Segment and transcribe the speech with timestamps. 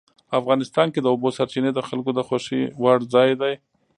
[0.39, 3.53] افغانستان کې د اوبو سرچینې د خلکو د خوښې وړ ځای دی.